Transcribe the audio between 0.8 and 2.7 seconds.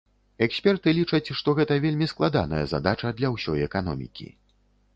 лічаць, што гэта вельмі складаная